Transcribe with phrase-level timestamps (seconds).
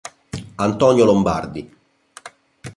[0.55, 1.61] Antonio Lombardi